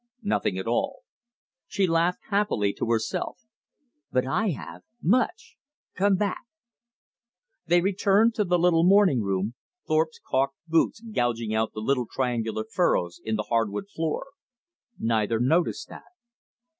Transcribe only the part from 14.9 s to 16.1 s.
Neither noticed that.